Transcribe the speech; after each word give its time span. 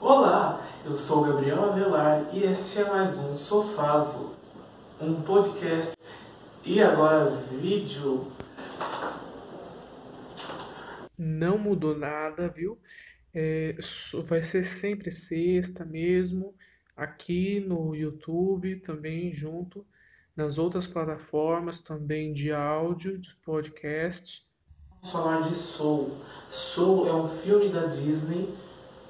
Olá, 0.00 0.64
eu 0.84 0.96
sou 0.96 1.24
Gabriel 1.24 1.64
Avelar 1.64 2.30
e 2.32 2.44
este 2.44 2.78
é 2.78 2.88
mais 2.88 3.18
um 3.18 3.36
Sofazo, 3.36 4.36
um 5.00 5.20
podcast 5.22 5.96
e 6.64 6.80
agora 6.80 7.34
vídeo. 7.50 8.30
Não 11.18 11.58
mudou 11.58 11.98
nada, 11.98 12.48
viu? 12.48 12.78
É, 13.34 13.76
vai 14.24 14.40
ser 14.40 14.62
sempre 14.62 15.10
sexta 15.10 15.84
mesmo, 15.84 16.54
aqui 16.96 17.58
no 17.58 17.92
YouTube, 17.92 18.76
também 18.76 19.34
junto, 19.34 19.84
nas 20.36 20.58
outras 20.58 20.86
plataformas 20.86 21.80
também 21.80 22.32
de 22.32 22.52
áudio, 22.52 23.18
de 23.18 23.34
podcast. 23.44 24.46
Vamos 25.00 25.10
falar 25.10 25.40
de 25.40 25.56
Soul. 25.56 26.18
Soul 26.48 27.08
é 27.08 27.12
um 27.12 27.26
filme 27.26 27.72
da 27.72 27.86
Disney 27.86 28.67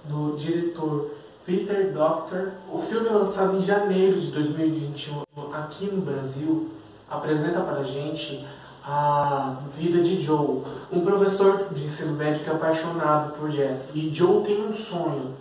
do 0.09 0.37
diretor 0.37 1.15
Peter 1.45 1.93
Docter. 1.93 2.53
O 2.73 2.79
filme 2.79 3.09
lançado 3.09 3.57
em 3.57 3.63
janeiro 3.63 4.21
de 4.21 4.31
2021 4.31 5.23
aqui 5.53 5.87
no 5.87 6.03
Brasil 6.03 6.71
apresenta 7.09 7.61
para 7.61 7.81
a 7.81 7.83
gente 7.83 8.45
a 8.85 9.65
vida 9.75 10.01
de 10.01 10.19
Joe, 10.19 10.63
um 10.91 11.01
professor 11.03 11.69
de 11.73 11.85
ensino 11.85 12.13
médio 12.13 12.43
que 12.43 12.49
é 12.49 12.53
apaixonado 12.53 13.35
por 13.35 13.51
jazz. 13.51 13.95
E 13.95 14.13
Joe 14.15 14.43
tem 14.45 14.63
um 14.63 14.73
sonho, 14.73 15.37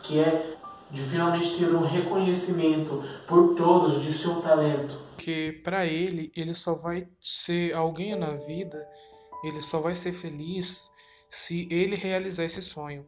que 0.00 0.20
é 0.20 0.56
de 0.88 1.02
finalmente 1.02 1.56
ter 1.56 1.74
um 1.74 1.84
reconhecimento 1.84 3.02
por 3.26 3.54
todos 3.54 4.02
de 4.02 4.12
seu 4.12 4.36
talento. 4.36 4.96
Que 5.16 5.52
para 5.64 5.84
ele, 5.86 6.30
ele 6.36 6.54
só 6.54 6.74
vai 6.74 7.08
ser 7.20 7.74
alguém 7.74 8.14
na 8.14 8.34
vida, 8.34 8.78
ele 9.42 9.60
só 9.60 9.80
vai 9.80 9.94
ser 9.96 10.12
feliz 10.12 10.90
se 11.28 11.66
ele 11.70 11.96
realizar 11.96 12.44
esse 12.44 12.62
sonho. 12.62 13.04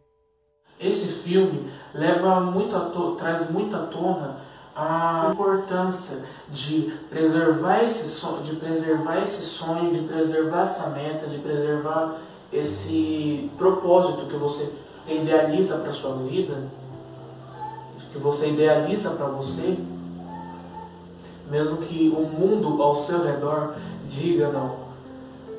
Esse 0.80 1.06
filme 1.06 1.70
leva 1.94 2.40
muito 2.40 3.16
traz 3.16 3.50
muito 3.50 3.74
à 3.76 3.80
tona 3.80 4.36
a 4.76 5.30
importância 5.32 6.22
de 6.50 6.92
preservar 7.08 7.84
esse 7.84 8.08
sonho, 8.08 8.42
de 8.42 8.56
preservar 8.56 9.18
esse 9.18 9.42
sonho, 9.42 9.92
de 9.92 10.00
preservar 10.00 10.62
essa 10.62 10.88
meta, 10.88 11.28
de 11.28 11.38
preservar 11.38 12.16
esse 12.52 13.50
propósito 13.56 14.26
que 14.26 14.36
você 14.36 14.72
idealiza 15.06 15.78
para 15.78 15.92
sua 15.92 16.16
vida, 16.16 16.64
que 18.12 18.18
você 18.18 18.48
idealiza 18.48 19.10
para 19.10 19.26
você, 19.26 19.76
mesmo 21.50 21.78
que 21.78 22.12
o 22.16 22.22
mundo 22.22 22.82
ao 22.82 22.96
seu 22.96 23.24
redor 23.24 23.74
diga 24.08 24.50
não. 24.50 24.93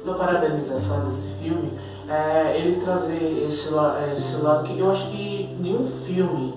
Na 0.06 0.14
parabenização 0.14 1.06
desse 1.06 1.24
filme, 1.42 1.72
é, 2.08 2.58
ele 2.58 2.80
trazer 2.80 3.46
esse, 3.48 3.74
esse 4.14 4.36
lado 4.38 4.64
que 4.64 4.78
eu 4.78 4.92
acho 4.92 5.10
que 5.10 5.58
nenhum 5.60 5.86
filme, 6.06 6.54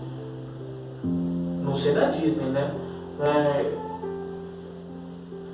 não 1.64 1.74
sei 1.74 1.94
da 1.94 2.10
Disney, 2.10 2.50
né? 2.50 2.74
É, 3.20 3.72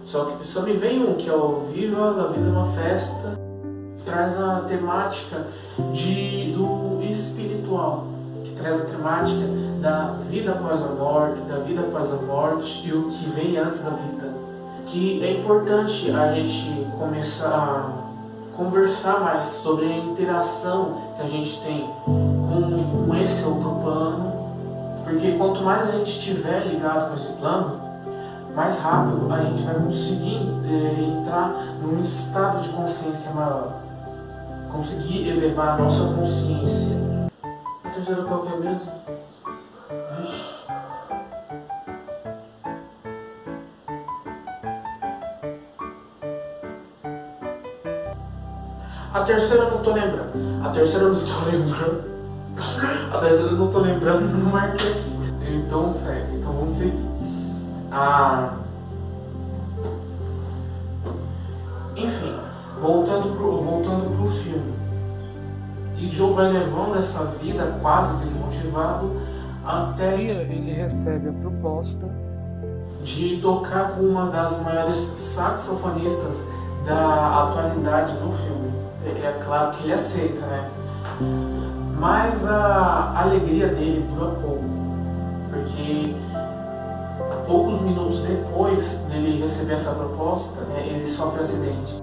só 0.05 0.25
que 0.25 0.47
só 0.47 0.63
me 0.63 0.73
vem 0.73 1.03
um 1.03 1.15
que 1.15 1.31
é 1.31 1.33
o 1.33 1.61
Viva 1.73 2.11
a 2.11 2.33
Vida 2.33 2.49
é 2.49 2.51
uma 2.51 2.73
Festa, 2.73 3.39
traz 4.05 4.41
a 4.41 4.61
temática 4.61 5.47
de, 5.93 6.53
do 6.53 7.01
espiritual, 7.03 8.07
que 8.45 8.55
traz 8.57 8.81
a 8.81 8.85
temática 8.87 9.47
da 9.81 10.17
vida 10.29 10.53
após 10.53 10.83
a 10.83 10.89
morte, 10.89 11.41
da 11.43 11.59
vida 11.59 11.81
após 11.83 12.13
a 12.13 12.17
morte 12.17 12.89
e 12.89 12.93
o 12.93 13.09
que 13.09 13.31
vem 13.31 13.57
antes 13.57 13.83
da 13.83 13.91
vida. 13.91 14.34
Que 14.87 15.25
é 15.25 15.41
importante 15.41 16.11
a 16.11 16.33
gente 16.35 16.87
começar 16.99 18.05
conversar 18.57 19.21
mais 19.21 19.45
sobre 19.45 19.87
a 19.87 19.97
interação 19.99 21.03
que 21.17 21.23
a 21.23 21.27
gente 21.27 21.61
tem 21.61 21.91
com, 22.05 23.07
com 23.07 23.17
esse 23.17 23.45
outro 23.45 23.71
plano, 23.83 24.33
porque 25.05 25.33
quanto 25.33 25.63
mais 25.63 25.89
a 25.89 25.93
gente 25.93 26.11
estiver 26.11 26.67
ligado 26.67 27.09
com 27.09 27.15
esse 27.15 27.33
plano, 27.33 27.81
mais 28.55 28.79
rápido 28.79 29.33
a 29.33 29.41
gente 29.41 29.63
vai 29.63 29.75
conseguir 29.75 30.41
é, 30.65 31.03
entrar 31.03 31.53
num 31.83 32.01
estado 32.01 32.63
de 32.63 32.69
consciência 32.71 33.33
maior, 33.33 33.73
conseguir 34.71 35.29
elevar 35.29 35.75
a 35.75 35.83
nossa 35.83 36.05
consciência. 36.15 36.97
A 37.85 37.89
terceira 37.91 38.23
qual 38.23 38.43
que 38.43 38.55
é 38.55 38.57
mesmo? 38.57 38.93
A 49.15 49.23
terceira 49.23 49.63
eu 49.63 49.71
não 49.71 49.79
tô 49.79 49.93
lembrando. 49.93 50.65
A 50.65 50.71
terceira 50.71 51.05
eu 51.05 51.13
não 51.13 51.21
tô 51.21 51.45
lembrando. 51.49 52.05
A 53.13 53.19
terceira 53.21 53.53
eu 53.53 53.57
não 53.57 53.71
tô 53.71 53.79
lembrando, 53.79 54.37
não 54.37 54.51
marquei 54.51 54.91
aqui. 54.91 55.55
Então 55.55 55.93
segue, 55.93 56.37
então 56.37 56.53
vamos 56.53 56.75
seguir. 56.75 57.09
Ah, 57.93 58.55
enfim, 61.95 62.35
voltando 62.81 63.37
pro, 63.37 63.57
voltando 63.59 64.17
pro 64.17 64.27
filme. 64.27 64.75
E 65.97 66.11
Joe 66.11 66.35
vai 66.35 66.53
levando 66.53 66.99
essa 66.99 67.25
vida 67.41 67.79
quase 67.81 68.17
desmotivado 68.17 69.13
até. 69.65 70.21
Ele 70.21 70.73
recebe 70.73 71.29
a 71.29 71.33
proposta 71.35 72.09
de 73.05 73.39
tocar 73.41 73.93
com 73.93 74.01
uma 74.01 74.27
das 74.27 74.61
maiores 74.61 74.97
saxofonistas 74.97 76.43
da 76.85 77.45
atualidade 77.45 78.13
no 78.15 78.33
filme 78.39 78.74
é 79.07 79.43
claro 79.45 79.77
que 79.77 79.85
ele 79.85 79.93
aceita, 79.93 80.47
né? 80.47 80.71
Mas 81.99 82.47
a 82.47 83.21
alegria 83.21 83.69
dele 83.69 84.07
dura 84.11 84.33
pouco, 84.33 84.65
porque 85.51 86.15
poucos 87.47 87.81
minutos 87.83 88.21
depois 88.21 88.99
dele 89.09 89.41
receber 89.41 89.75
essa 89.75 89.93
proposta, 89.93 90.61
né, 90.63 90.87
ele 90.87 91.07
sofre 91.07 91.41
acidente. 91.41 92.03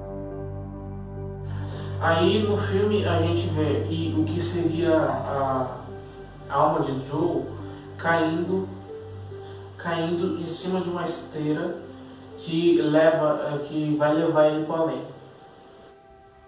Aí 1.99 2.43
no 2.47 2.57
filme 2.57 3.05
a 3.05 3.17
gente 3.19 3.47
vê 3.49 3.85
e 3.89 4.15
o 4.17 4.23
que 4.23 4.41
seria 4.41 4.95
a 4.95 5.67
alma 6.49 6.79
de 6.81 7.07
Joe 7.07 7.43
caindo, 7.97 8.67
caindo 9.77 10.39
em 10.39 10.47
cima 10.47 10.81
de 10.81 10.89
uma 10.89 11.03
esteira 11.03 11.75
que 12.37 12.81
leva, 12.81 13.59
que 13.67 13.95
vai 13.95 14.13
levar 14.13 14.47
ele 14.47 14.65
para 14.65 14.79
além 14.79 15.01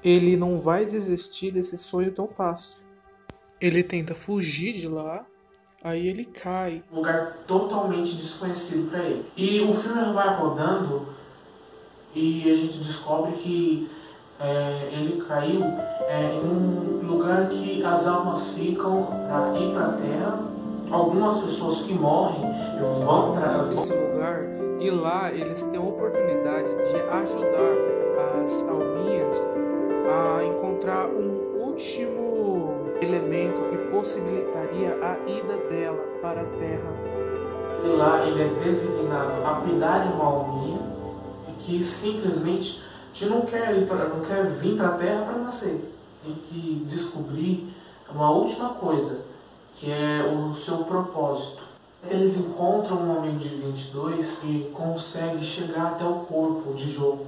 ele 0.03 0.35
não 0.35 0.59
vai 0.59 0.85
desistir 0.85 1.51
desse 1.51 1.77
sonho 1.77 2.11
tão 2.11 2.27
fácil. 2.27 2.85
Ele 3.59 3.81
tenta 3.81 4.13
fugir 4.13 4.73
de 4.73 4.87
lá, 4.87 5.25
aí 5.81 6.07
ele 6.07 6.25
cai. 6.25 6.83
Um 6.91 6.97
lugar 6.97 7.37
totalmente 7.47 8.15
desconhecido 8.15 8.89
para 8.89 8.99
ele. 9.03 9.25
E 9.37 9.61
o 9.61 9.73
filme 9.73 10.13
vai 10.13 10.35
rodando 10.35 11.07
e 12.13 12.51
a 12.51 12.55
gente 12.55 12.79
descobre 12.79 13.31
que 13.33 13.89
é, 14.39 14.89
ele 14.91 15.21
caiu 15.21 15.63
é, 15.63 16.35
em 16.35 16.45
um 16.45 17.07
lugar 17.07 17.47
que 17.47 17.81
as 17.83 18.05
almas 18.05 18.53
ficam 18.53 19.05
para 19.05 19.57
ir 19.57 19.73
para 19.73 19.85
a 19.85 19.93
Terra. 19.93 20.53
Algumas 20.91 21.41
pessoas 21.41 21.79
que 21.83 21.93
morrem 21.93 22.41
vão 23.05 23.33
para 23.33 23.73
esse 23.73 23.93
lugar 23.93 24.43
e 24.79 24.91
lá 24.91 25.31
eles 25.31 25.63
têm 25.63 25.79
a 25.79 25.81
oportunidade 25.81 26.69
de 26.69 26.95
ajudar 26.97 28.43
as 28.43 28.67
alminhas 28.67 29.62
último 31.73 32.93
elemento 33.01 33.63
que 33.63 33.77
possibilitaria 33.89 34.95
a 35.01 35.29
ida 35.29 35.57
dela 35.69 36.03
para 36.21 36.41
a 36.41 36.45
Terra. 36.45 36.93
E 37.83 37.87
lá 37.87 38.25
ele 38.25 38.41
é 38.41 38.47
designado 38.63 39.43
a 39.43 39.55
cuidar 39.55 39.99
de 39.99 40.13
uma 40.13 40.23
alminha 40.23 40.79
que 41.59 41.83
simplesmente 41.83 42.81
te 43.11 43.25
não 43.25 43.41
quer 43.41 43.75
ir 43.75 43.87
para, 43.87 44.07
não 44.07 44.21
quer 44.21 44.47
vir 44.49 44.77
para 44.77 44.89
a 44.89 44.97
Terra 44.97 45.25
para 45.25 45.39
nascer. 45.39 45.93
Tem 46.23 46.35
que 46.35 46.85
descobrir 46.87 47.73
uma 48.09 48.29
última 48.29 48.69
coisa, 48.69 49.21
que 49.75 49.91
é 49.91 50.23
o 50.23 50.53
seu 50.53 50.77
propósito. 50.79 51.63
Eles 52.07 52.37
encontram 52.37 52.97
um 52.97 53.17
amigo 53.17 53.39
de 53.39 53.49
22 53.49 54.37
que 54.37 54.71
consegue 54.73 55.43
chegar 55.43 55.93
até 55.93 56.05
o 56.05 56.19
corpo 56.19 56.73
de 56.73 56.91
jogo 56.91 57.27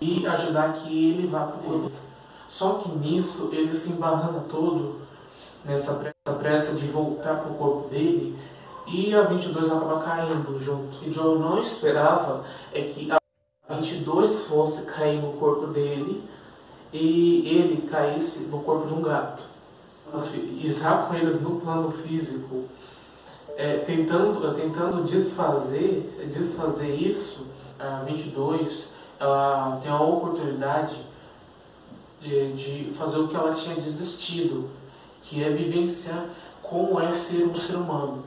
e 0.00 0.26
ajudar 0.26 0.74
que 0.74 1.10
ele 1.10 1.26
vá 1.28 1.46
para 1.46 1.56
o 1.56 1.90
Só 2.54 2.74
que 2.74 2.88
nisso 2.88 3.48
ele 3.50 3.74
se 3.74 3.90
embanana 3.90 4.44
todo 4.48 5.00
nessa 5.64 5.94
pressa, 5.94 6.38
pressa 6.38 6.76
de 6.76 6.86
voltar 6.86 7.40
para 7.40 7.50
o 7.50 7.56
corpo 7.56 7.88
dele 7.88 8.38
e 8.86 9.12
a 9.12 9.22
22 9.22 9.72
acaba 9.72 10.00
caindo 10.00 10.56
junto. 10.60 11.04
E 11.04 11.12
Joe 11.12 11.36
não 11.36 11.58
esperava 11.58 12.44
é 12.72 12.82
que 12.82 13.10
a 13.10 13.18
22 13.74 14.44
fosse 14.44 14.84
cair 14.84 15.20
no 15.20 15.32
corpo 15.32 15.66
dele 15.66 16.22
e 16.92 17.42
ele 17.44 17.88
caísse 17.90 18.44
no 18.44 18.60
corpo 18.60 18.86
de 18.86 18.94
um 18.94 19.02
gato. 19.02 19.42
Já 20.62 20.98
com 20.98 21.14
eles 21.14 21.42
no 21.42 21.58
plano 21.60 21.90
físico, 21.90 22.66
é, 23.56 23.78
tentando, 23.78 24.54
tentando 24.54 25.02
desfazer, 25.02 26.24
desfazer 26.32 26.94
isso, 26.94 27.48
a 27.80 27.96
22 28.04 28.86
ela 29.18 29.80
tem 29.82 29.90
a 29.90 30.00
oportunidade 30.00 31.13
de, 32.24 32.52
de 32.54 32.90
fazer 32.94 33.18
o 33.18 33.28
que 33.28 33.36
ela 33.36 33.52
tinha 33.52 33.76
desistido, 33.76 34.70
que 35.22 35.44
é 35.44 35.50
vivenciar 35.50 36.30
como 36.62 36.98
é 36.98 37.12
ser 37.12 37.44
um 37.44 37.54
ser 37.54 37.76
humano. 37.76 38.24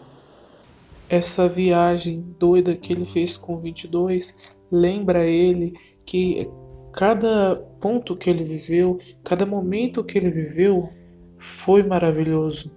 Essa 1.10 1.48
viagem 1.50 2.36
doida 2.38 2.76
que 2.76 2.94
ele 2.94 3.06
fez 3.06 3.36
com 3.36 3.58
22 3.58 4.56
lembra 4.72 5.26
ele 5.26 5.74
que 6.06 6.48
cada 6.94 7.56
ponto 7.80 8.16
que 8.16 8.30
ele 8.30 8.44
viveu, 8.44 9.00
cada 9.24 9.46
momento 9.46 10.04
que 10.04 10.18
ele 10.18 10.30
viveu 10.30 10.90
foi 11.38 11.82
maravilhoso. 11.82 12.76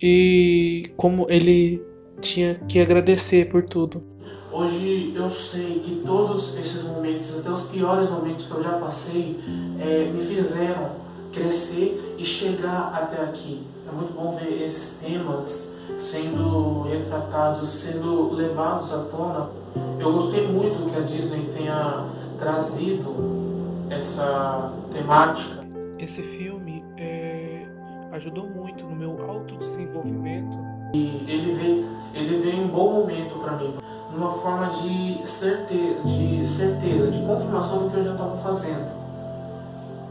E 0.00 0.92
como 0.96 1.26
ele 1.28 1.82
tinha 2.20 2.56
que 2.68 2.80
agradecer 2.80 3.48
por 3.48 3.64
tudo. 3.64 4.15
Hoje 4.58 5.12
eu 5.14 5.30
sei 5.30 5.80
que 5.80 5.96
todos 5.96 6.56
esses 6.56 6.82
momentos, 6.82 7.38
até 7.38 7.50
os 7.50 7.66
piores 7.66 8.08
momentos 8.08 8.46
que 8.46 8.52
eu 8.52 8.62
já 8.62 8.70
passei, 8.78 9.38
é, 9.78 10.10
me 10.10 10.18
fizeram 10.22 10.92
crescer 11.30 12.16
e 12.16 12.24
chegar 12.24 12.90
até 12.94 13.22
aqui. 13.22 13.66
É 13.86 13.94
muito 13.94 14.14
bom 14.14 14.30
ver 14.30 14.62
esses 14.62 14.96
temas 14.98 15.74
sendo 15.98 16.84
retratados, 16.84 17.68
sendo 17.68 18.32
levados 18.32 18.94
à 18.94 19.00
tona. 19.00 19.50
Eu 20.00 20.10
gostei 20.14 20.48
muito 20.48 20.90
que 20.90 20.96
a 20.96 21.02
Disney 21.02 21.50
tenha 21.54 22.06
trazido 22.38 23.14
essa 23.90 24.72
temática. 24.90 25.66
Esse 25.98 26.22
filme 26.22 26.82
é, 26.96 27.66
ajudou 28.12 28.48
muito 28.48 28.86
no 28.86 28.96
meu 28.96 29.30
autodesenvolvimento. 29.30 30.56
E 30.94 31.26
ele 31.28 31.54
veio, 31.54 31.86
ele 32.14 32.38
veio 32.38 32.64
em 32.64 32.66
bom 32.68 33.00
momento 33.00 33.38
para 33.38 33.52
mim, 33.56 33.74
numa 34.16 34.30
forma 34.30 34.70
de 34.70 35.20
certeza, 35.26 36.02
de 36.02 36.46
certeza, 36.46 37.10
de 37.10 37.20
confirmação 37.20 37.84
do 37.84 37.90
que 37.90 37.98
eu 37.98 38.04
já 38.04 38.12
estava 38.12 38.36
fazendo. 38.36 38.96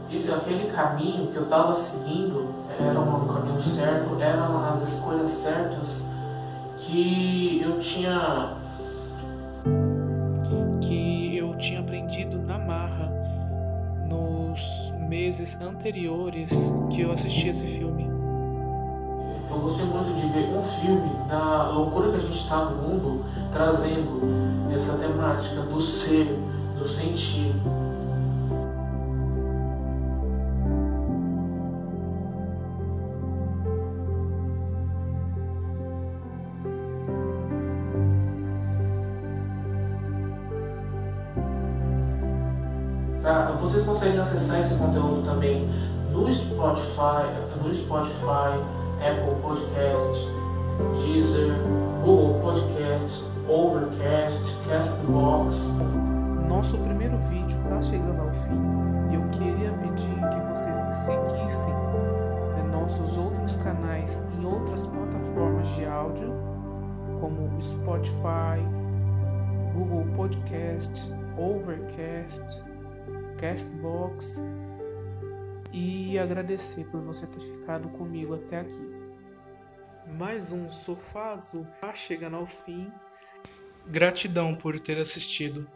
E 0.08 0.30
aquele 0.30 0.70
caminho 0.70 1.26
que 1.32 1.36
eu 1.36 1.42
estava 1.42 1.74
seguindo 1.74 2.54
era 2.78 3.00
um 3.00 3.26
caminho 3.26 3.60
certo, 3.60 4.16
eram 4.20 4.64
as 4.64 4.88
escolhas 4.88 5.30
certas 5.32 6.04
que 6.78 7.60
eu 7.60 7.80
tinha 7.80 8.56
que 10.80 11.36
eu 11.36 11.56
tinha 11.56 11.80
aprendido 11.80 12.38
na 12.38 12.56
marra 12.56 13.10
nos 14.08 14.94
meses 15.08 15.60
anteriores 15.60 16.52
que 16.90 17.00
eu 17.00 17.10
assisti 17.10 17.48
esse 17.48 17.66
filme. 17.66 18.15
Eu 19.56 19.62
gostei 19.62 19.86
muito 19.86 20.14
de 20.14 20.26
ver 20.26 20.54
um 20.54 20.60
filme 20.60 21.10
da 21.30 21.70
loucura 21.70 22.10
que 22.10 22.16
a 22.16 22.20
gente 22.20 22.38
está 22.38 22.66
no 22.66 22.76
mundo 22.76 23.24
trazendo 23.50 24.20
essa 24.70 24.98
temática 24.98 25.62
do 25.62 25.80
ser, 25.80 26.38
do 26.78 26.86
sentir. 26.86 27.54
Tá? 43.22 43.56
Vocês 43.58 43.86
conseguem 43.86 44.18
acessar 44.18 44.60
esse 44.60 44.74
conteúdo 44.74 45.24
também 45.24 45.66
no 46.12 46.30
Spotify, 46.30 47.24
no 47.64 47.72
Spotify, 47.72 48.60
Apple 49.00 49.40
Podcast, 49.42 50.26
Deezer, 50.94 51.52
Google 52.04 52.40
Podcast, 52.40 53.24
Overcast, 53.48 54.56
Castbox. 54.68 55.56
Nosso 56.48 56.78
primeiro 56.78 57.18
vídeo 57.18 57.58
está 57.64 57.82
chegando 57.82 58.20
ao 58.20 58.32
fim 58.32 58.86
e 59.10 59.14
eu 59.14 59.28
queria 59.30 59.72
pedir 59.72 60.28
que 60.30 60.48
vocês 60.48 60.76
se 60.76 60.92
seguissem 61.06 61.74
em 62.58 62.70
nossos 62.70 63.18
outros 63.18 63.56
canais 63.56 64.26
em 64.38 64.44
outras 64.44 64.86
plataformas 64.86 65.68
de 65.74 65.84
áudio, 65.84 66.32
como 67.20 67.46
Spotify, 67.60 68.62
Google 69.74 70.06
Podcast, 70.16 71.12
Overcast, 71.36 72.62
Castbox 73.38 74.42
e 75.72 76.18
agradecer 76.18 76.84
por 76.86 77.00
você 77.00 77.26
ter 77.26 77.40
ficado 77.40 77.88
comigo 77.90 78.34
até 78.34 78.60
aqui. 78.60 78.96
Mais 80.18 80.52
um 80.52 80.70
Sofazo 80.70 81.66
está 81.74 81.94
chegando 81.94 82.36
ao 82.36 82.46
fim. 82.46 82.92
Gratidão 83.86 84.54
por 84.54 84.78
ter 84.78 84.98
assistido. 84.98 85.68